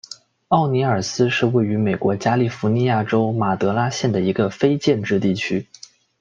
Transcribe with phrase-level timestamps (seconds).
[0.47, 5.67] 奥尼尔斯是位于美国加利福尼亚州马德拉县的一个非建制地区。